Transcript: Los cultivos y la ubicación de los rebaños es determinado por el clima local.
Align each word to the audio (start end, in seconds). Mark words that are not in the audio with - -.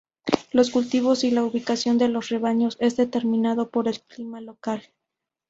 Los 0.51 0.71
cultivos 0.71 1.23
y 1.23 1.29
la 1.29 1.43
ubicación 1.43 1.99
de 1.99 2.07
los 2.07 2.29
rebaños 2.29 2.75
es 2.79 2.97
determinado 2.97 3.69
por 3.69 3.87
el 3.87 3.99
clima 4.01 4.41
local. 4.41 4.81